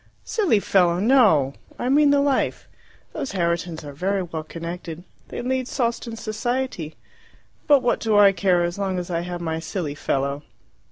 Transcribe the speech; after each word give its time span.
"Silly 0.23 0.59
fellow, 0.59 0.99
no! 0.99 1.53
I 1.77 1.87
mean 1.87 2.09
the 2.09 2.21
life. 2.21 2.67
Those 3.13 3.33
Herritons 3.33 3.83
are 3.83 3.93
very 3.93 4.23
well 4.23 4.41
connected. 4.43 5.03
They 5.27 5.43
lead 5.43 5.67
Sawston 5.67 6.15
society. 6.15 6.95
But 7.67 7.83
what 7.83 7.99
do 7.99 8.17
I 8.17 8.31
care, 8.31 8.71
so 8.71 8.81
long 8.81 8.97
as 8.97 9.11
I 9.11 9.19
have 9.21 9.41
my 9.41 9.59
silly 9.59 9.93
fellow!" 9.93 10.41